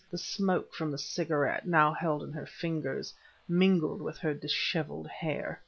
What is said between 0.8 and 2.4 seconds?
the cigarette, now held in